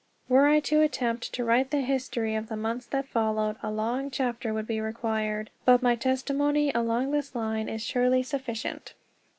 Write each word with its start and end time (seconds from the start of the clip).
Were 0.27 0.47
I 0.47 0.61
to 0.61 0.81
attempt 0.81 1.31
to 1.33 1.43
write 1.43 1.69
the 1.69 1.81
history 1.81 2.33
of 2.33 2.47
the 2.49 2.57
months 2.57 2.87
that 2.87 3.07
followed, 3.07 3.57
a 3.61 3.69
long 3.69 4.09
chapter 4.09 4.51
would 4.51 4.65
be 4.65 4.79
required; 4.79 5.51
but 5.63 5.83
my 5.83 5.95
testimony 5.95 6.71
along 6.73 7.11
this 7.11 7.35
line 7.35 7.69
is 7.69 7.83
surely 7.83 8.23
sufficient. 8.23 8.95